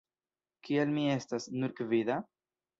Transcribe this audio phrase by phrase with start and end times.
[0.69, 2.21] Kial mi estas "nur gvida"?